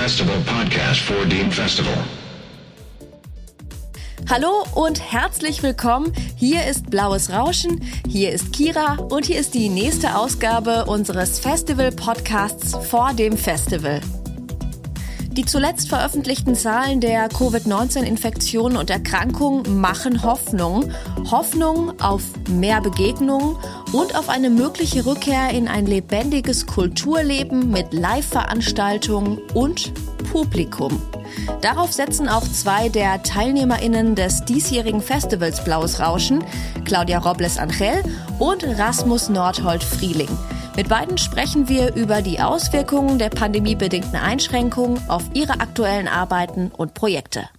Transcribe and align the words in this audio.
Festival 0.00 0.40
podcast 0.46 1.02
for 1.02 1.26
Dean 1.26 1.50
Festival. 1.50 1.92
Hallo 4.30 4.64
und 4.74 5.12
herzlich 5.12 5.62
willkommen. 5.62 6.14
Hier 6.36 6.64
ist 6.64 6.88
Blaues 6.88 7.30
Rauschen, 7.30 7.82
hier 8.08 8.32
ist 8.32 8.50
Kira 8.54 8.94
und 9.10 9.26
hier 9.26 9.38
ist 9.38 9.52
die 9.52 9.68
nächste 9.68 10.16
Ausgabe 10.16 10.86
unseres 10.86 11.38
Festival-Podcasts 11.38 12.76
vor 12.88 13.12
dem 13.12 13.36
Festival. 13.36 14.00
Die 15.32 15.44
zuletzt 15.44 15.88
veröffentlichten 15.88 16.56
Zahlen 16.56 17.00
der 17.00 17.28
Covid-19-Infektionen 17.28 18.76
und 18.76 18.90
Erkrankungen 18.90 19.80
machen 19.80 20.24
Hoffnung. 20.24 20.90
Hoffnung 21.30 22.00
auf 22.00 22.22
mehr 22.48 22.80
Begegnungen 22.80 23.56
und 23.92 24.16
auf 24.16 24.28
eine 24.28 24.50
mögliche 24.50 25.06
Rückkehr 25.06 25.50
in 25.50 25.68
ein 25.68 25.86
lebendiges 25.86 26.66
Kulturleben 26.66 27.70
mit 27.70 27.92
Live-Veranstaltungen 27.94 29.38
und 29.54 29.92
Publikum. 30.32 31.00
Darauf 31.60 31.92
setzen 31.92 32.28
auch 32.28 32.42
zwei 32.42 32.88
der 32.88 33.22
TeilnehmerInnen 33.22 34.16
des 34.16 34.44
diesjährigen 34.44 35.00
Festivals 35.00 35.62
Blaues 35.62 36.00
Rauschen, 36.00 36.42
Claudia 36.84 37.18
Robles 37.18 37.56
Angel 37.56 38.02
und 38.40 38.64
Rasmus 38.64 39.28
Nordhold 39.28 39.84
Frieling. 39.84 40.28
Mit 40.80 40.88
beiden 40.88 41.18
sprechen 41.18 41.68
wir 41.68 41.94
über 41.94 42.22
die 42.22 42.40
Auswirkungen 42.40 43.18
der 43.18 43.28
pandemiebedingten 43.28 44.16
Einschränkungen 44.16 44.98
auf 45.10 45.24
ihre 45.34 45.60
aktuellen 45.60 46.08
Arbeiten 46.08 46.70
und 46.74 46.94
Projekte. 46.94 47.50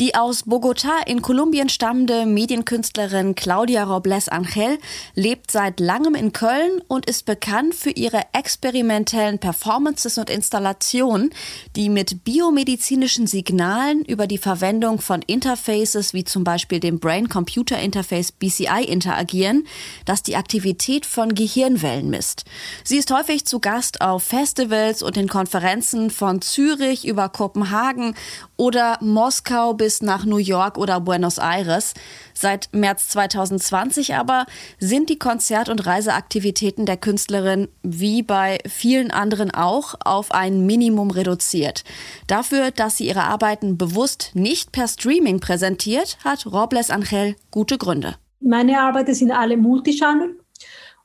Die 0.00 0.16
aus 0.16 0.42
Bogotá 0.42 1.06
in 1.06 1.22
Kolumbien 1.22 1.68
stammende 1.68 2.26
Medienkünstlerin 2.26 3.36
Claudia 3.36 3.84
Robles 3.84 4.28
Angel 4.28 4.78
lebt 5.14 5.52
seit 5.52 5.78
langem 5.78 6.16
in 6.16 6.32
Köln 6.32 6.82
und 6.88 7.06
ist 7.06 7.26
bekannt 7.26 7.76
für 7.76 7.90
ihre 7.90 8.22
experimentellen 8.32 9.38
Performances 9.38 10.18
und 10.18 10.30
Installationen, 10.30 11.30
die 11.76 11.88
mit 11.90 12.24
biomedizinischen 12.24 13.28
Signalen 13.28 14.04
über 14.04 14.26
die 14.26 14.38
Verwendung 14.38 15.00
von 15.00 15.22
Interfaces 15.22 16.12
wie 16.12 16.24
zum 16.24 16.42
Beispiel 16.42 16.80
dem 16.80 16.98
Brain-Computer-Interface 16.98 18.32
BCI 18.32 18.86
interagieren, 18.88 19.64
das 20.06 20.24
die 20.24 20.34
Aktivität 20.34 21.06
von 21.06 21.36
Gehirnwellen 21.36 22.10
misst. 22.10 22.46
Sie 22.82 22.96
ist 22.96 23.12
häufig 23.12 23.44
zu 23.44 23.60
Gast 23.60 24.00
auf 24.00 24.24
Festivals 24.24 25.04
und 25.04 25.16
in 25.16 25.28
Konferenzen 25.28 26.10
von 26.10 26.42
Zürich 26.42 27.06
über 27.06 27.28
Kopenhagen 27.28 28.16
oder 28.56 28.98
Moskau 29.00 29.74
bis 29.84 30.00
nach 30.00 30.24
New 30.24 30.38
York 30.38 30.78
oder 30.78 30.98
Buenos 30.98 31.36
Aires. 31.36 31.92
Seit 32.32 32.70
März 32.72 33.08
2020 33.08 34.14
aber 34.14 34.46
sind 34.78 35.10
die 35.10 35.18
Konzert- 35.18 35.68
und 35.68 35.84
Reiseaktivitäten 35.84 36.86
der 36.86 36.96
Künstlerin 36.96 37.68
wie 37.82 38.22
bei 38.22 38.60
vielen 38.66 39.10
anderen 39.10 39.50
auch 39.50 39.94
auf 40.02 40.32
ein 40.32 40.64
Minimum 40.64 41.10
reduziert. 41.10 41.84
Dafür, 42.26 42.70
dass 42.70 42.96
sie 42.96 43.06
ihre 43.06 43.24
Arbeiten 43.24 43.76
bewusst 43.76 44.30
nicht 44.32 44.72
per 44.72 44.88
Streaming 44.88 45.40
präsentiert, 45.40 46.16
hat 46.24 46.46
Robles 46.46 46.88
Angel 46.88 47.36
gute 47.50 47.76
Gründe. 47.76 48.14
Meine 48.40 48.80
Arbeiten 48.80 49.12
sind 49.12 49.32
alle 49.32 49.58
Multichannel. 49.58 50.38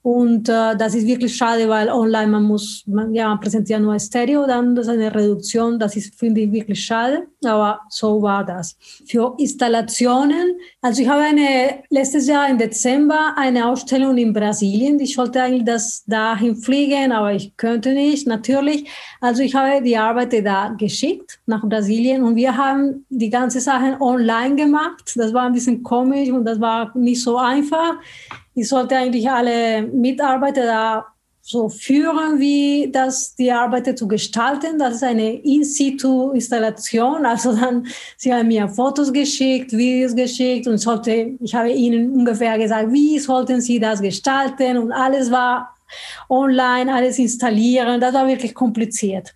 Und 0.02 0.47
äh, 0.47 0.78
das 0.78 0.95
ist 0.95 1.05
wirklich 1.05 1.36
schade, 1.36 1.67
weil 1.67 1.89
online 1.89 2.28
man 2.28 2.44
muss, 2.44 2.83
man, 2.88 3.14
ja, 3.14 3.28
man 3.28 3.39
präsentiert 3.42 3.81
nur 3.81 4.00
Stereo, 4.00 4.47
dann 4.47 4.73
das 4.73 4.88
ist 4.88 4.94
eine 4.94 5.14
Reduktion, 5.14 5.78
das 5.78 5.97
ist, 5.97 6.17
finde 6.17 6.39
ich, 6.39 6.52
wirklich 6.53 6.81
schade, 6.81 7.28
aber 7.44 7.81
so 7.89 8.22
war 8.22 8.45
das. 8.45 8.77
Für 9.05 9.36
Installationen, 9.38 10.53
also 10.81 11.02
ich 11.02 11.09
habe 11.09 11.23
eine, 11.23 11.83
letztes 11.89 12.27
Jahr 12.27 12.50
im 12.50 12.58
Dezember 12.58 13.33
eine 13.36 13.67
Ausstellung 13.67 14.17
in 14.17 14.31
Brasilien, 14.31 15.02
ich 15.02 15.17
wollte 15.17 15.42
eigentlich 15.42 15.66
das 15.66 16.05
dahin 16.05 16.55
fliegen, 16.55 17.11
aber 17.11 17.33
ich 17.33 17.58
könnte 17.58 17.94
nicht, 17.94 18.26
natürlich. 18.26 18.89
Also 19.20 19.43
ich 19.43 19.54
habe 19.54 19.83
die 19.83 19.98
Arbeit 19.98 20.33
da 20.45 20.70
geschickt 20.77 21.39
nach 21.45 21.67
Brasilien 21.67 22.23
und 22.23 22.37
wir 22.37 22.55
haben 22.55 23.05
die 23.10 23.30
ganze 23.30 23.60
Sache 23.60 23.98
online 23.99 24.55
gemacht. 24.55 25.11
Das 25.16 25.33
war 25.33 25.43
ein 25.43 25.54
bisschen 25.54 25.83
komisch 25.83 26.30
und 26.30 26.45
das 26.45 26.61
war 26.61 26.98
nicht 26.98 27.21
so 27.21 27.36
einfach 27.36 27.95
ich 28.59 28.67
sollte 28.67 28.97
eigentlich 28.97 29.30
alle 29.30 29.83
Mitarbeiter 29.83 30.65
da 30.65 31.05
so 31.42 31.70
führen, 31.70 32.39
wie 32.39 32.92
das 32.92 33.36
die 33.36 33.52
Arbeiter 33.52 33.95
zu 33.95 34.08
gestalten. 34.08 34.77
Das 34.77 34.95
ist 34.95 35.03
eine 35.03 35.33
In-situ-Installation. 35.42 37.25
Also 37.25 37.55
dann, 37.55 37.87
sie 38.17 38.33
haben 38.33 38.49
mir 38.49 38.67
Fotos 38.67 39.11
geschickt, 39.11 39.71
Videos 39.71 40.15
geschickt 40.15 40.67
und 40.67 40.77
sollte, 40.77 41.37
ich 41.39 41.55
habe 41.55 41.71
ihnen 41.71 42.11
ungefähr 42.11 42.58
gesagt, 42.58 42.92
wie 42.92 43.17
sollten 43.17 43.61
sie 43.61 43.80
das 43.80 44.02
gestalten 44.02 44.77
und 44.77 44.92
alles 44.92 45.31
war 45.31 45.73
online, 46.30 46.93
alles 46.93 47.17
installieren. 47.17 47.99
Das 47.99 48.14
war 48.14 48.27
wirklich 48.27 48.53
kompliziert 48.53 49.33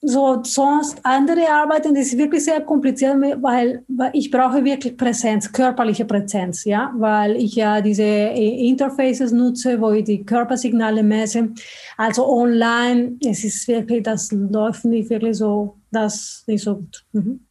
so 0.00 0.40
sonst 0.44 1.00
andere 1.02 1.48
Arbeiten, 1.50 1.94
das 1.94 2.06
ist 2.06 2.18
wirklich 2.18 2.44
sehr 2.44 2.60
kompliziert, 2.60 3.16
weil, 3.42 3.82
weil 3.88 4.10
ich 4.12 4.30
brauche 4.30 4.64
wirklich 4.64 4.96
Präsenz, 4.96 5.50
körperliche 5.50 6.04
Präsenz, 6.04 6.64
ja, 6.64 6.92
weil 6.96 7.36
ich 7.36 7.56
ja 7.56 7.80
diese 7.80 8.04
äh, 8.04 8.68
Interfaces 8.68 9.32
nutze, 9.32 9.80
wo 9.80 9.90
ich 9.90 10.04
die 10.04 10.24
Körpersignale 10.24 11.02
messe. 11.02 11.50
Also 11.96 12.28
online, 12.28 13.16
es 13.24 13.42
ist 13.42 13.66
wirklich, 13.66 14.04
das 14.04 14.30
läuft 14.30 14.84
nicht 14.84 15.10
wirklich 15.10 15.36
so, 15.36 15.78
das 15.90 16.44
nicht 16.46 16.62
so 16.62 16.76
gut. 16.76 17.04
Mhm. 17.12 17.47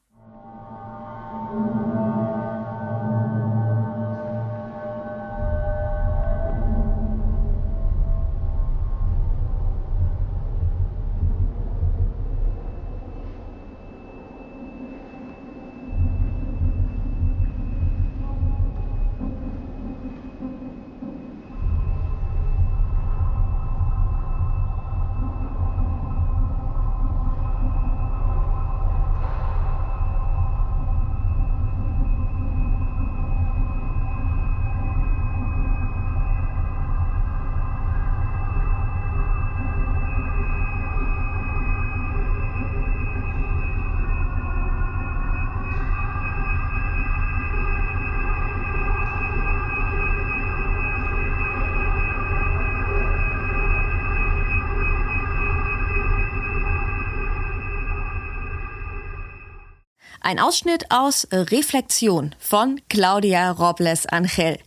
Ein 60.27 60.41
Ausschnitt 60.41 60.91
aus 60.91 61.25
Reflexion 61.31 62.35
von 62.37 62.81
Claudia 62.89 63.49
Robles 63.49 64.05
Angel. 64.07 64.59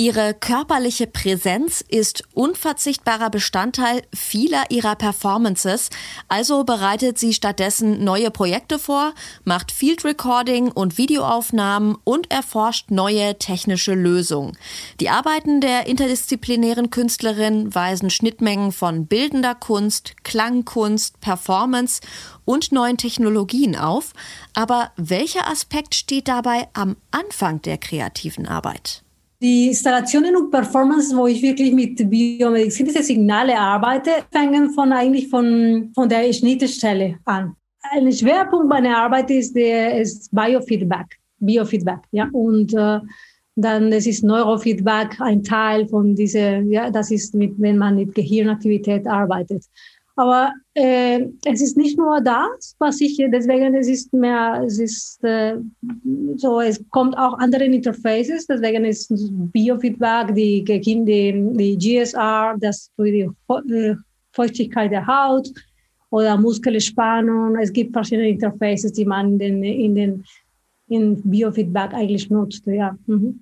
Ihre 0.00 0.32
körperliche 0.32 1.06
Präsenz 1.06 1.84
ist 1.86 2.24
unverzichtbarer 2.32 3.28
Bestandteil 3.28 4.00
vieler 4.14 4.70
ihrer 4.70 4.96
Performances, 4.96 5.90
also 6.26 6.64
bereitet 6.64 7.18
sie 7.18 7.34
stattdessen 7.34 8.02
neue 8.02 8.30
Projekte 8.30 8.78
vor, 8.78 9.12
macht 9.44 9.70
Field 9.70 10.02
Recording 10.06 10.72
und 10.72 10.96
Videoaufnahmen 10.96 11.98
und 12.02 12.30
erforscht 12.30 12.90
neue 12.90 13.36
technische 13.36 13.92
Lösungen. 13.92 14.56
Die 15.00 15.10
Arbeiten 15.10 15.60
der 15.60 15.86
interdisziplinären 15.86 16.88
Künstlerin 16.88 17.74
weisen 17.74 18.08
Schnittmengen 18.08 18.72
von 18.72 19.04
bildender 19.04 19.54
Kunst, 19.54 20.14
Klangkunst, 20.24 21.20
Performance 21.20 22.00
und 22.46 22.72
neuen 22.72 22.96
Technologien 22.96 23.76
auf, 23.76 24.14
aber 24.54 24.92
welcher 24.96 25.46
Aspekt 25.46 25.94
steht 25.94 26.26
dabei 26.26 26.68
am 26.72 26.96
Anfang 27.10 27.60
der 27.60 27.76
kreativen 27.76 28.48
Arbeit? 28.48 29.02
Die 29.42 29.68
Installationen 29.68 30.36
und 30.36 30.50
Performances, 30.50 31.16
wo 31.16 31.26
ich 31.26 31.40
wirklich 31.40 31.72
mit 31.72 31.96
biomedizinischen 32.10 33.02
Signale 33.02 33.58
arbeite, 33.58 34.10
fangen 34.30 34.70
von 34.70 34.92
eigentlich 34.92 35.28
von, 35.28 35.90
von 35.94 36.08
der 36.08 36.30
Schnittstelle 36.32 37.18
an. 37.24 37.56
Ein 37.90 38.12
Schwerpunkt 38.12 38.68
meiner 38.68 38.98
Arbeit 38.98 39.30
ist, 39.30 39.56
der, 39.56 39.98
ist 39.98 40.30
Biofeedback. 40.30 41.18
Biofeedback, 41.38 42.00
ja. 42.10 42.28
Und 42.32 42.74
äh, 42.74 43.00
dann 43.56 43.92
es 43.92 44.06
ist 44.06 44.22
Neurofeedback 44.22 45.18
ein 45.20 45.42
Teil 45.42 45.88
von 45.88 46.14
dieser, 46.14 46.60
ja, 46.60 46.90
das 46.90 47.10
ist 47.10 47.34
mit, 47.34 47.54
wenn 47.58 47.78
man 47.78 47.96
mit 47.96 48.14
Gehirnaktivität 48.14 49.06
arbeitet. 49.06 49.64
Aber 50.20 50.52
äh, 50.74 51.24
es 51.46 51.62
ist 51.62 51.78
nicht 51.78 51.96
nur 51.96 52.20
das, 52.20 52.76
was 52.78 53.00
ich, 53.00 53.16
deswegen 53.16 53.74
es 53.74 53.88
ist 53.88 54.12
mehr, 54.12 54.62
es 54.66 54.78
ist 54.78 55.24
äh, 55.24 55.56
so, 56.36 56.60
es 56.60 56.78
kommt 56.90 57.16
auch 57.16 57.38
andere 57.38 57.64
Interfaces, 57.64 58.46
deswegen 58.46 58.84
ist 58.84 59.10
Biofeedback, 59.50 60.34
die, 60.34 60.62
die, 60.62 60.84
die 61.56 61.78
GSR, 61.78 62.54
das 62.60 62.90
für 62.96 63.10
die 63.10 63.96
Feuchtigkeit 64.32 64.92
der 64.92 65.06
Haut 65.06 65.48
oder 66.10 66.36
Muskelspannung. 66.36 67.56
Es 67.56 67.72
gibt 67.72 67.94
verschiedene 67.94 68.28
Interfaces, 68.28 68.92
die 68.92 69.06
man 69.06 69.40
in 69.40 69.62
den, 69.62 69.62
in 69.64 69.94
den 69.94 70.24
in 70.88 71.22
Biofeedback 71.22 71.94
eigentlich 71.94 72.28
nutzt. 72.28 72.66
Ja. 72.66 72.94
Mhm. 73.06 73.40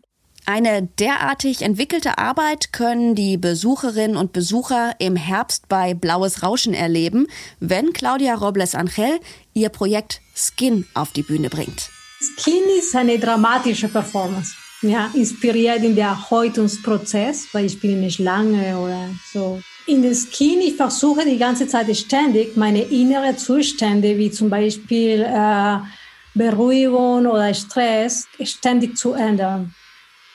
Eine 0.50 0.88
derartig 0.98 1.60
entwickelte 1.60 2.16
Arbeit 2.16 2.72
können 2.72 3.14
die 3.14 3.36
Besucherinnen 3.36 4.16
und 4.16 4.32
Besucher 4.32 4.94
im 4.98 5.14
Herbst 5.14 5.68
bei 5.68 5.92
Blaues 5.92 6.42
Rauschen 6.42 6.72
erleben, 6.72 7.26
wenn 7.60 7.92
Claudia 7.92 8.34
Robles 8.34 8.74
Angel 8.74 9.20
ihr 9.52 9.68
Projekt 9.68 10.22
Skin 10.34 10.86
auf 10.94 11.12
die 11.12 11.22
Bühne 11.22 11.50
bringt. 11.50 11.90
Skin 12.22 12.62
ist 12.78 12.96
eine 12.96 13.18
dramatische 13.18 13.88
Performance. 13.88 14.54
Ja, 14.80 15.10
inspiriert 15.12 15.84
in 15.84 15.94
der 15.94 16.30
Häutungsprozess, 16.30 17.48
weil 17.52 17.66
ich 17.66 17.78
bin 17.78 18.00
nicht 18.00 18.18
lange 18.18 18.78
oder 18.78 19.10
so. 19.30 19.60
In 19.86 20.00
der 20.00 20.14
Skin, 20.14 20.62
ich 20.62 20.76
versuche 20.76 21.26
die 21.26 21.36
ganze 21.36 21.68
Zeit 21.68 21.94
ständig 21.94 22.56
meine 22.56 22.80
innere 22.84 23.36
Zustände, 23.36 24.16
wie 24.16 24.30
zum 24.30 24.48
Beispiel 24.48 25.26
äh, 25.28 25.76
Beruhigung 26.32 27.26
oder 27.26 27.52
Stress, 27.52 28.26
ständig 28.42 28.96
zu 28.96 29.12
ändern 29.12 29.74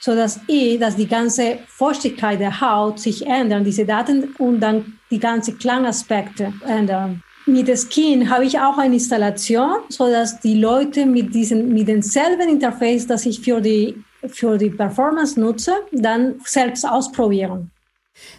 so 0.04 0.14
dass 0.16 0.42
ich, 0.48 0.80
dass 0.80 0.98
die 0.98 1.08
ganze 1.08 1.60
Feuchtigkeit 1.66 2.38
der 2.38 2.60
Haut 2.60 3.00
sich 3.00 3.26
ändern, 3.26 3.64
diese 3.64 3.86
Daten 3.86 4.36
und 4.38 4.60
dann 4.60 5.00
die 5.10 5.20
ganzen 5.20 5.58
Klangaspekte 5.58 6.52
ändern. 6.68 7.24
Mit 7.46 7.70
der 7.70 7.78
Skin 7.78 8.30
habe 8.30 8.44
ich 8.44 8.60
auch 8.60 8.78
eine 8.78 8.96
Installation, 8.96 9.76
so 9.88 10.10
dass 10.10 10.42
die 10.42 10.56
Leute 10.56 11.06
mit 11.06 11.34
diesen, 11.34 11.70
mit 11.70 11.88
denselben 11.88 12.50
Interface, 12.50 13.08
das 13.08 13.26
ich 13.26 13.40
für 13.40 13.62
die, 13.62 13.96
für 14.28 14.58
die 14.58 14.72
Performance 14.72 15.40
nutze, 15.40 15.72
dann 15.94 16.36
selbst 16.44 16.86
ausprobieren. 16.86 17.72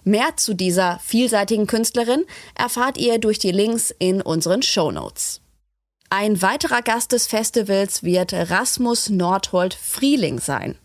Mehr 0.05 0.37
zu 0.37 0.52
dieser 0.52 0.99
vielseitigen 1.02 1.67
Künstlerin 1.67 2.25
erfahrt 2.55 2.99
ihr 2.99 3.19
durch 3.19 3.38
die 3.38 3.52
Links 3.52 3.94
in 3.99 4.20
unseren 4.20 4.60
Show 4.60 4.90
Notes. 4.90 5.40
Ein 6.10 6.43
weiterer 6.43 6.82
Gast 6.82 7.12
des 7.12 7.26
Festivals 7.26 8.02
wird 8.02 8.34
Rasmus 8.34 9.08
Nordhold 9.08 9.72
Frieling 9.72 10.38
sein. 10.38 10.76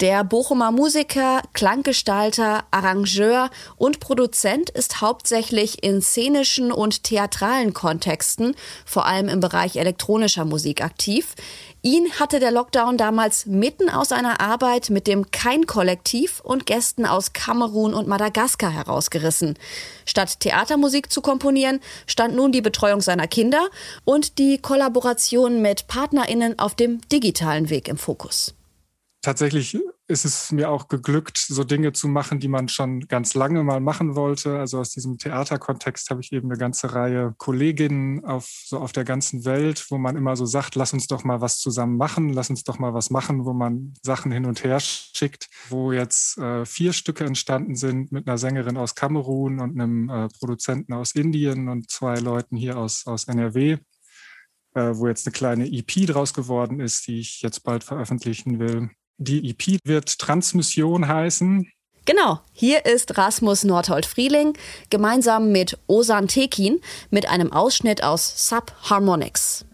Der 0.00 0.24
Bochumer 0.24 0.72
Musiker, 0.72 1.42
Klanggestalter, 1.52 2.64
Arrangeur 2.70 3.50
und 3.76 4.00
Produzent 4.00 4.70
ist 4.70 5.00
hauptsächlich 5.00 5.82
in 5.82 6.02
szenischen 6.02 6.72
und 6.72 7.04
theatralen 7.04 7.74
Kontexten, 7.74 8.54
vor 8.84 9.06
allem 9.06 9.28
im 9.28 9.40
Bereich 9.40 9.76
elektronischer 9.76 10.44
Musik 10.44 10.82
aktiv. 10.82 11.34
Ihn 11.82 12.10
hatte 12.18 12.40
der 12.40 12.50
Lockdown 12.50 12.96
damals 12.96 13.44
mitten 13.44 13.90
aus 13.90 14.10
einer 14.10 14.40
Arbeit 14.40 14.88
mit 14.88 15.06
dem 15.06 15.30
Kein-Kollektiv 15.30 16.40
und 16.40 16.64
Gästen 16.64 17.04
aus 17.04 17.34
Kamerun 17.34 17.92
und 17.92 18.08
Madagaskar 18.08 18.70
herausgerissen. 18.70 19.58
Statt 20.06 20.40
Theatermusik 20.40 21.12
zu 21.12 21.20
komponieren, 21.20 21.80
stand 22.06 22.34
nun 22.34 22.52
die 22.52 22.62
Betreuung 22.62 23.02
seiner 23.02 23.26
Kinder 23.26 23.68
und 24.04 24.38
die 24.38 24.56
Kollaboration 24.56 25.60
mit 25.60 25.86
PartnerInnen 25.86 26.58
auf 26.58 26.74
dem 26.74 27.00
digitalen 27.08 27.68
Weg 27.68 27.88
im 27.88 27.98
Fokus 27.98 28.54
tatsächlich 29.24 29.78
ist 30.06 30.26
es 30.26 30.52
mir 30.52 30.68
auch 30.68 30.88
geglückt, 30.88 31.38
so 31.38 31.64
Dinge 31.64 31.92
zu 31.92 32.08
machen, 32.08 32.38
die 32.38 32.48
man 32.48 32.68
schon 32.68 33.00
ganz 33.08 33.32
lange 33.32 33.64
mal 33.64 33.80
machen 33.80 34.16
wollte. 34.16 34.58
Also 34.58 34.78
aus 34.78 34.90
diesem 34.90 35.16
Theaterkontext 35.16 36.10
habe 36.10 36.20
ich 36.20 36.30
eben 36.30 36.50
eine 36.50 36.58
ganze 36.58 36.92
Reihe 36.94 37.34
Kolleginnen 37.38 38.22
auf, 38.24 38.46
so 38.66 38.78
auf 38.78 38.92
der 38.92 39.04
ganzen 39.04 39.46
Welt, 39.46 39.86
wo 39.90 39.96
man 39.96 40.16
immer 40.16 40.36
so 40.36 40.44
sagt, 40.44 40.74
lass 40.74 40.92
uns 40.92 41.06
doch 41.06 41.24
mal 41.24 41.40
was 41.40 41.58
zusammen 41.58 41.96
machen, 41.96 42.34
lass 42.34 42.50
uns 42.50 42.64
doch 42.64 42.78
mal 42.78 42.92
was 42.92 43.08
machen, 43.08 43.46
wo 43.46 43.54
man 43.54 43.94
Sachen 44.02 44.30
hin 44.30 44.44
und 44.44 44.62
her 44.62 44.78
schickt, 44.80 45.48
wo 45.70 45.92
jetzt 45.92 46.36
äh, 46.36 46.66
vier 46.66 46.92
Stücke 46.92 47.24
entstanden 47.24 47.74
sind 47.74 48.12
mit 48.12 48.28
einer 48.28 48.36
Sängerin 48.36 48.76
aus 48.76 48.94
Kamerun 48.94 49.58
und 49.58 49.80
einem 49.80 50.10
äh, 50.10 50.28
Produzenten 50.38 50.92
aus 50.92 51.12
Indien 51.12 51.68
und 51.68 51.90
zwei 51.90 52.18
Leuten 52.18 52.56
hier 52.56 52.76
aus, 52.76 53.06
aus 53.06 53.24
NRW 53.24 53.78
äh, 54.74 54.96
wo 54.96 55.06
jetzt 55.06 55.26
eine 55.26 55.32
kleine 55.32 55.66
EP 55.72 56.06
draus 56.06 56.34
geworden 56.34 56.80
ist, 56.80 57.06
die 57.06 57.20
ich 57.20 57.42
jetzt 57.42 57.62
bald 57.62 57.84
veröffentlichen 57.84 58.58
will. 58.58 58.90
Die 59.18 59.50
EP 59.50 59.78
wird 59.84 60.18
Transmission 60.18 61.06
heißen. 61.06 61.70
Genau, 62.06 62.40
hier 62.52 62.84
ist 62.84 63.16
Rasmus 63.16 63.64
Nordhold 63.64 64.04
Frieling 64.04 64.52
gemeinsam 64.90 65.52
mit 65.52 65.78
Osan 65.86 66.28
Tekin 66.28 66.80
mit 67.10 67.26
einem 67.26 67.52
Ausschnitt 67.52 68.02
aus 68.02 68.48
Subharmonics. 68.48 69.64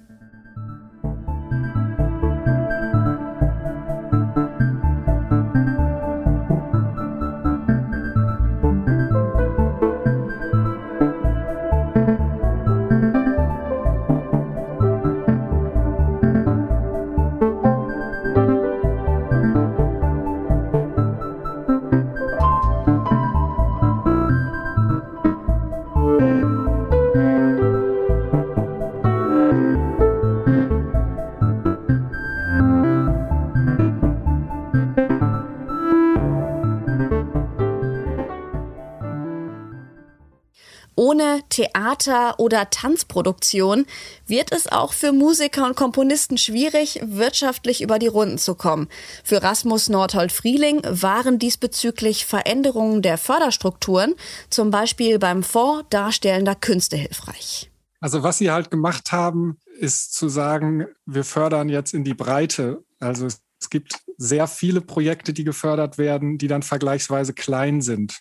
Theater- 41.91 42.39
oder 42.39 42.71
Tanzproduktion 42.71 43.87
wird 44.27 44.53
es 44.53 44.71
auch 44.71 44.93
für 44.93 45.13
Musiker 45.13 45.67
und 45.67 45.77
Komponisten 45.77 46.39
schwierig, 46.39 47.01
wirtschaftlich 47.03 47.83
über 47.83 47.99
die 47.99 48.07
Runden 48.07 48.39
zu 48.39 48.55
kommen. 48.55 48.89
Für 49.25 49.43
Rasmus 49.43 49.89
Nordhold 49.89 50.31
Frieling 50.31 50.83
waren 50.85 51.39
diesbezüglich 51.39 52.27
Veränderungen 52.27 53.03
der 53.03 53.19
Förderstrukturen, 53.19 54.15
zum 54.51 54.71
Beispiel 54.71 55.19
beim 55.19 55.43
Fonds 55.43 55.87
Darstellender 55.91 56.55
Künste, 56.55 56.97
hilfreich. 56.97 57.71
Also 58.01 58.23
was 58.23 58.39
sie 58.39 58.51
halt 58.51 58.71
gemacht 58.71 59.13
haben, 59.13 59.59
ist 59.79 60.15
zu 60.15 60.29
sagen, 60.29 60.87
wir 61.07 61.25
fördern 61.25 61.69
jetzt 61.69 61.93
in 61.93 62.05
die 62.05 62.15
Breite. 62.15 62.85
Also 62.99 63.27
es 63.27 63.69
gibt 63.69 64.01
sehr 64.17 64.47
viele 64.47 64.81
Projekte, 64.81 65.33
die 65.33 65.45
gefördert 65.45 65.99
werden, 65.99 66.39
die 66.39 66.47
dann 66.47 66.63
vergleichsweise 66.63 67.35
klein 67.35 67.81
sind. 67.81 68.21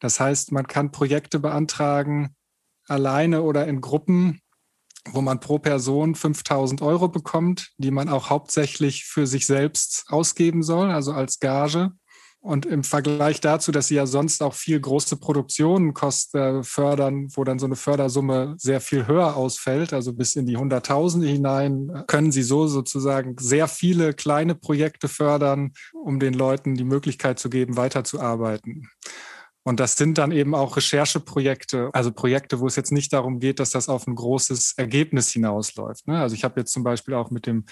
Das 0.00 0.20
heißt, 0.20 0.52
man 0.52 0.66
kann 0.66 0.92
Projekte 0.92 1.40
beantragen, 1.40 2.34
alleine 2.88 3.42
oder 3.42 3.66
in 3.66 3.80
Gruppen, 3.80 4.40
wo 5.12 5.20
man 5.20 5.40
pro 5.40 5.58
Person 5.58 6.14
5000 6.14 6.82
Euro 6.82 7.08
bekommt, 7.08 7.70
die 7.78 7.90
man 7.90 8.08
auch 8.08 8.30
hauptsächlich 8.30 9.04
für 9.04 9.26
sich 9.26 9.46
selbst 9.46 10.04
ausgeben 10.08 10.62
soll, 10.62 10.90
also 10.90 11.12
als 11.12 11.40
Gage. 11.40 11.92
Und 12.40 12.66
im 12.66 12.84
Vergleich 12.84 13.40
dazu, 13.40 13.72
dass 13.72 13.88
sie 13.88 13.96
ja 13.96 14.06
sonst 14.06 14.42
auch 14.42 14.54
viel 14.54 14.78
große 14.78 15.16
Produktionen 15.16 15.92
kosten, 15.92 16.38
äh, 16.38 16.62
fördern, 16.62 17.28
wo 17.34 17.42
dann 17.42 17.58
so 17.58 17.66
eine 17.66 17.74
Fördersumme 17.74 18.54
sehr 18.58 18.80
viel 18.80 19.08
höher 19.08 19.36
ausfällt, 19.36 19.92
also 19.92 20.12
bis 20.12 20.36
in 20.36 20.46
die 20.46 20.56
Hunderttausende 20.56 21.26
hinein, 21.26 22.04
können 22.06 22.30
sie 22.30 22.44
so 22.44 22.68
sozusagen 22.68 23.34
sehr 23.40 23.66
viele 23.66 24.14
kleine 24.14 24.54
Projekte 24.54 25.08
fördern, 25.08 25.72
um 25.92 26.20
den 26.20 26.32
Leuten 26.32 26.76
die 26.76 26.84
Möglichkeit 26.84 27.40
zu 27.40 27.50
geben, 27.50 27.76
weiterzuarbeiten. 27.76 28.88
Und 29.68 29.80
das 29.80 29.96
sind 29.96 30.16
dann 30.16 30.32
eben 30.32 30.54
auch 30.54 30.78
Rechercheprojekte, 30.78 31.90
also 31.92 32.10
Projekte, 32.10 32.58
wo 32.58 32.66
es 32.66 32.76
jetzt 32.76 32.90
nicht 32.90 33.12
darum 33.12 33.38
geht, 33.38 33.60
dass 33.60 33.68
das 33.68 33.90
auf 33.90 34.06
ein 34.06 34.14
großes 34.14 34.72
Ergebnis 34.78 35.28
hinausläuft. 35.28 36.08
Ne? 36.08 36.18
Also 36.18 36.34
ich 36.34 36.42
habe 36.42 36.58
jetzt 36.58 36.72
zum 36.72 36.84
Beispiel 36.84 37.12
auch 37.12 37.30
mit 37.30 37.44
dem 37.44 37.66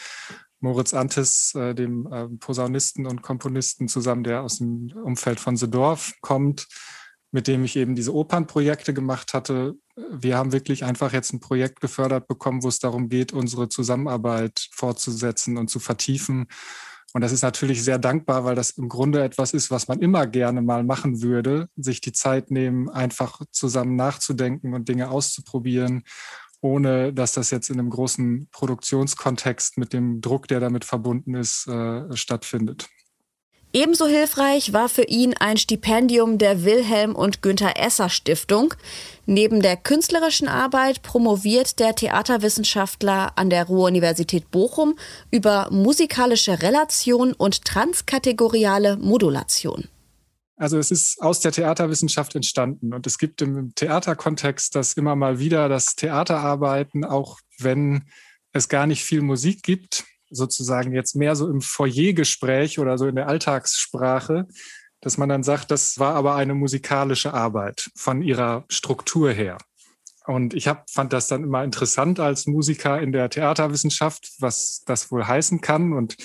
Moritz 0.61 0.93
Antes, 0.93 1.55
äh, 1.55 1.75
dem 1.75 2.07
äh, 2.13 2.29
Posaunisten 2.39 3.07
und 3.07 3.23
Komponisten 3.23 3.89
zusammen, 3.89 4.25
der 4.25 4.43
aus 4.43 4.59
dem 4.59 4.93
Umfeld 5.05 5.41
von 5.41 5.57
The 5.57 5.71
Dorf 5.71 6.13
kommt, 6.21 6.69
mit 7.33 7.47
dem 7.47 7.65
ich 7.65 7.77
eben 7.77 7.95
diese 7.95 8.15
Opernprojekte 8.15 8.93
gemacht 8.93 9.33
hatte. 9.33 9.77
Wir 10.11 10.37
haben 10.37 10.53
wirklich 10.53 10.85
einfach 10.85 11.15
jetzt 11.15 11.33
ein 11.33 11.41
Projekt 11.41 11.81
gefördert 11.81 12.29
bekommen, 12.29 12.63
wo 12.63 12.69
es 12.69 12.79
darum 12.79 13.09
geht, 13.09 13.33
unsere 13.33 13.71
Zusammenarbeit 13.71 14.69
fortzusetzen 14.71 15.57
und 15.57 15.71
zu 15.71 15.81
vertiefen. 15.81 16.49
Und 17.17 17.23
das 17.23 17.33
ist 17.33 17.41
natürlich 17.41 17.83
sehr 17.83 17.99
dankbar, 17.99 18.45
weil 18.45 18.55
das 18.55 18.73
im 18.73 18.91
Grunde 18.91 19.25
etwas 19.25 19.55
ist, 19.55 19.71
was 19.71 19.89
man 19.89 20.01
immer 20.01 20.27
gerne 20.27 20.61
mal 20.61 20.85
machen 20.85 21.23
würde, 21.23 21.71
sich 21.75 22.03
die 22.03 22.13
Zeit 22.13 22.51
nehmen, 22.51 22.91
einfach 22.91 23.41
zusammen 23.53 23.97
nachzudenken 23.97 24.75
und 24.75 24.91
Dinge 24.91 25.09
auszuprobieren 25.09 26.05
ohne 26.61 27.15
dass 27.15 27.33
das 27.33 27.51
jetzt 27.51 27.71
in 27.71 27.79
einem 27.79 27.91
großen 27.91 28.49
Produktionskontext 28.51 29.79
mit 29.79 29.95
dem 29.95 30.21
Druck, 30.21 30.49
der 30.49 30.61
damit 30.61 30.85
verbunden 30.85 31.35
ist, 31.35 31.67
äh, 31.69 32.15
stattfindet. 32.15 32.89
Ebenso 33.77 34.07
hilfreich 34.07 34.73
war 34.73 34.89
für 34.89 35.03
ihn 35.03 35.35
ein 35.35 35.59
Stipendium 35.59 36.39
der 36.39 36.65
Wilhelm 36.65 37.15
und 37.15 37.43
Günther 37.43 37.79
Esser 37.79 38.09
Stiftung. 38.09 38.73
Neben 39.27 39.61
der 39.61 39.77
künstlerischen 39.77 40.49
Arbeit 40.49 41.03
promoviert 41.03 41.79
der 41.79 41.95
Theaterwissenschaftler 41.95 43.37
an 43.37 43.51
der 43.51 43.67
Ruhr-Universität 43.67 44.51
Bochum 44.51 44.97
über 45.31 45.69
musikalische 45.71 46.63
Relation 46.63 47.35
und 47.35 47.67
transkategoriale 47.67 48.97
Modulation. 48.97 49.89
Also 50.57 50.79
es 50.79 50.91
ist 50.91 51.21
aus 51.21 51.41
der 51.41 51.53
Theaterwissenschaft 51.53 52.35
entstanden 52.35 52.95
und 52.95 53.07
es 53.07 53.19
gibt 53.19 53.43
im 53.43 53.75
Theaterkontext 53.75 54.75
das 54.75 54.95
immer 54.95 55.17
mal 55.17 55.39
wieder, 55.39 55.69
das 55.69 55.97
Theaterarbeiten, 55.97 57.05
auch 57.05 57.41
wenn 57.59 58.05
es 58.55 58.71
gar 58.71 58.87
nicht 58.87 59.05
viel 59.05 59.21
Musik 59.21 59.63
gibt, 59.63 60.07
sozusagen 60.31 60.93
jetzt 60.93 61.17
mehr 61.17 61.37
so 61.37 61.49
im 61.49 61.61
Foyergespräch 61.61 62.79
oder 62.79 62.99
so 62.99 63.07
in 63.07 63.17
der 63.17 63.29
Alltagssprache, 63.29 64.47
dass 65.01 65.19
man 65.19 65.29
dann 65.29 65.43
sagt, 65.43 65.71
das 65.71 65.99
war 65.99 66.15
aber 66.15 66.35
eine 66.37 66.55
musikalische 66.55 67.33
Arbeit 67.33 67.91
von 67.95 68.23
ihrer 68.23 68.65
Struktur 68.69 69.31
her. 69.31 69.59
Und 70.27 70.55
ich 70.55 70.67
hab, 70.67 70.91
fand 70.91 71.13
das 71.13 71.29
dann 71.29 71.45
immer 71.45 71.63
interessant 71.63 72.19
als 72.19 72.47
Musiker 72.47 73.01
in 73.01 73.13
der 73.13 73.31
Theaterwissenschaft, 73.31 74.33
was 74.41 74.83
das 74.85 75.13
wohl 75.13 75.25
heißen 75.25 75.61
kann. 75.61 75.93
Und, 75.93 76.17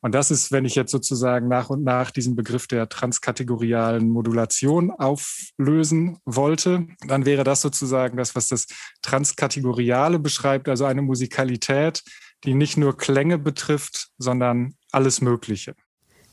und 0.00 0.14
das 0.14 0.30
ist, 0.30 0.52
wenn 0.52 0.64
ich 0.64 0.74
jetzt 0.74 0.90
sozusagen 0.90 1.48
nach 1.48 1.68
und 1.68 1.84
nach 1.84 2.10
diesen 2.10 2.34
Begriff 2.34 2.66
der 2.66 2.88
transkategorialen 2.88 4.08
Modulation 4.08 4.90
auflösen 4.90 6.16
wollte, 6.24 6.86
dann 7.06 7.26
wäre 7.26 7.44
das 7.44 7.60
sozusagen 7.60 8.16
das, 8.16 8.34
was 8.34 8.48
das 8.48 8.66
Transkategoriale 9.02 10.18
beschreibt, 10.18 10.70
also 10.70 10.86
eine 10.86 11.02
Musikalität, 11.02 12.02
die 12.44 12.54
nicht 12.54 12.76
nur 12.76 12.96
Klänge 12.96 13.38
betrifft, 13.38 14.08
sondern 14.18 14.74
alles 14.90 15.20
Mögliche. 15.20 15.74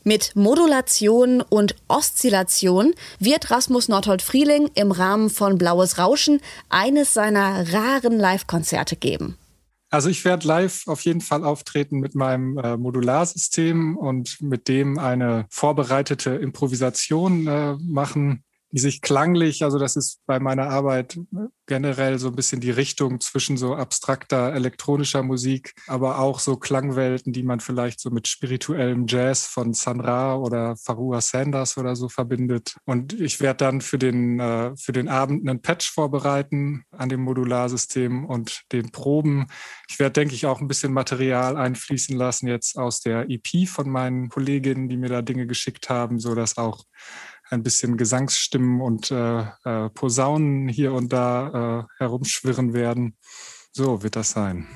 Mit 0.02 0.34
Modulation 0.34 1.42
und 1.42 1.76
Oszillation 1.88 2.94
wird 3.18 3.50
Rasmus 3.50 3.88
Nordhold 3.88 4.22
Frieling 4.22 4.70
im 4.74 4.92
Rahmen 4.92 5.28
von 5.28 5.58
Blaues 5.58 5.98
Rauschen 5.98 6.40
eines 6.70 7.12
seiner 7.12 7.70
raren 7.72 8.18
Live-Konzerte 8.18 8.96
geben. 8.96 9.36
Also 9.90 10.08
ich 10.08 10.24
werde 10.24 10.46
live 10.46 10.86
auf 10.86 11.00
jeden 11.02 11.20
Fall 11.20 11.44
auftreten 11.44 11.98
mit 11.98 12.14
meinem 12.14 12.56
äh, 12.58 12.76
Modularsystem 12.76 13.96
und 13.96 14.40
mit 14.40 14.68
dem 14.68 14.98
eine 14.98 15.46
vorbereitete 15.50 16.30
Improvisation 16.30 17.46
äh, 17.46 17.76
machen, 17.80 18.44
die 18.72 18.80
sich 18.80 19.00
klanglich, 19.00 19.64
also 19.64 19.78
das 19.78 19.96
ist 19.96 20.20
bei 20.26 20.38
meiner 20.38 20.68
Arbeit 20.68 21.18
generell 21.66 22.18
so 22.18 22.28
ein 22.28 22.34
bisschen 22.34 22.60
die 22.60 22.70
Richtung 22.70 23.20
zwischen 23.20 23.56
so 23.56 23.74
abstrakter 23.74 24.52
elektronischer 24.52 25.22
Musik, 25.22 25.74
aber 25.86 26.18
auch 26.18 26.38
so 26.40 26.56
Klangwelten, 26.56 27.32
die 27.32 27.42
man 27.42 27.60
vielleicht 27.60 28.00
so 28.00 28.10
mit 28.10 28.28
spirituellem 28.28 29.06
Jazz 29.06 29.46
von 29.46 29.72
San 29.72 30.00
Ra 30.00 30.36
oder 30.36 30.76
Farua 30.76 31.20
Sanders 31.20 31.78
oder 31.78 31.96
so 31.96 32.08
verbindet. 32.08 32.76
Und 32.84 33.12
ich 33.12 33.40
werde 33.40 33.58
dann 33.58 33.80
für 33.80 33.98
den, 33.98 34.40
äh, 34.40 34.76
für 34.76 34.92
den 34.92 35.08
Abend 35.08 35.48
einen 35.48 35.62
Patch 35.62 35.90
vorbereiten 35.92 36.84
an 36.90 37.08
dem 37.08 37.20
Modularsystem 37.20 38.24
und 38.24 38.62
den 38.72 38.90
Proben. 38.90 39.46
Ich 39.88 39.98
werde, 39.98 40.12
denke 40.12 40.34
ich, 40.34 40.46
auch 40.46 40.60
ein 40.60 40.68
bisschen 40.68 40.92
Material 40.92 41.56
einfließen 41.56 42.16
lassen 42.16 42.48
jetzt 42.48 42.76
aus 42.76 43.00
der 43.00 43.28
EP 43.28 43.68
von 43.68 43.88
meinen 43.88 44.28
Kolleginnen, 44.28 44.88
die 44.88 44.96
mir 44.96 45.08
da 45.08 45.22
Dinge 45.22 45.46
geschickt 45.46 45.88
haben, 45.88 46.18
so 46.18 46.34
dass 46.34 46.56
auch 46.56 46.84
ein 47.50 47.62
bisschen 47.62 47.96
Gesangsstimmen 47.96 48.80
und 48.80 49.10
äh, 49.10 49.40
äh, 49.64 49.90
Posaunen 49.90 50.68
hier 50.68 50.92
und 50.92 51.12
da 51.12 51.80
äh, 51.80 51.84
herumschwirren 51.98 52.72
werden. 52.72 53.16
So 53.72 54.02
wird 54.02 54.16
das 54.16 54.30
sein. 54.30 54.66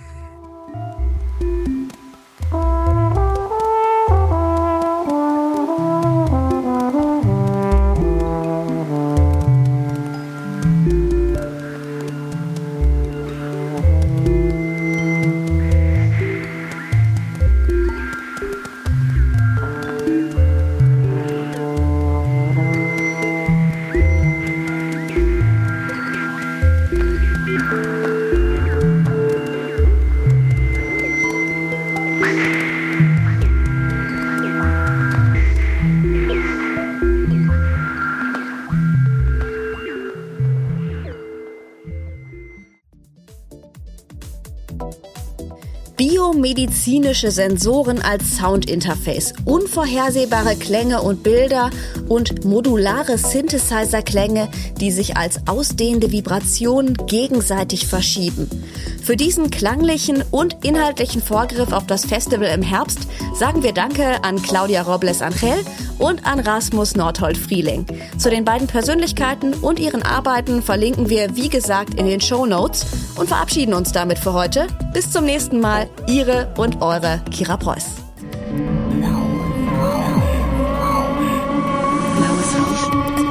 Biomedizinische 45.97 47.31
Sensoren 47.31 48.03
als 48.03 48.37
Soundinterface, 48.39 49.35
unvorhersehbare 49.45 50.57
Klänge 50.57 51.03
und 51.03 51.23
Bilder 51.23 51.71
und 52.09 52.45
modulare 52.45 53.17
Synthesizer-Klänge, 53.17 54.49
die 54.81 54.91
sich 54.91 55.17
als 55.17 55.47
ausdehnende 55.47 56.11
Vibrationen 56.11 56.97
gegenseitig 57.07 57.87
verschieben. 57.87 58.49
Für 59.05 59.17
diesen 59.17 59.51
klanglichen 59.51 60.25
und 60.31 60.65
inhaltlichen 60.65 61.21
Vorgriff 61.21 61.73
auf 61.73 61.87
das 61.87 62.07
Festival 62.07 62.49
im 62.49 62.63
Herbst 62.63 63.01
sagen 63.35 63.63
wir 63.63 63.75
Danke 63.75 64.25
an 64.25 64.41
Claudia 64.41 64.81
Robles 64.81 65.21
Angel 65.21 65.59
und 65.99 66.27
an 66.27 66.41
Rasmus 66.41 66.97
Nordhold 66.97 67.37
Frieling. 67.37 67.85
Zu 68.17 68.31
den 68.31 68.47
beiden 68.47 68.67
Persönlichkeiten 68.67 69.53
und 69.53 69.79
ihren 69.79 70.03
Arbeiten 70.03 70.63
verlinken 70.63 71.11
wir, 71.11 71.37
wie 71.37 71.51
gesagt, 71.51 71.95
in 71.95 72.07
den 72.07 72.23
Show 72.23 72.47
Notes 72.47 72.87
und 73.17 73.29
verabschieden 73.29 73.75
uns 73.75 73.93
damit 73.93 74.19
für 74.19 74.33
heute. 74.33 74.69
Bis 74.95 75.11
zum 75.11 75.27
nächsten 75.27 75.61
Mal. 75.61 75.87
Ihre 76.09 76.55
und 76.57 76.81
eure 76.81 77.21
Kira 77.31 77.59
Preuß. 77.59 77.85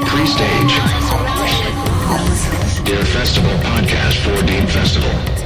Pre-stage. 0.06 0.74
Der 2.86 3.06
Festival 3.06 3.60
Podcast 3.64 4.18
for 4.18 4.44
Dean 4.44 4.68
Festival. 4.68 5.43